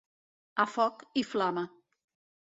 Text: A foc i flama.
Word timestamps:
A 0.63 0.65
foc 0.75 1.03
i 1.21 1.23
flama. 1.33 1.67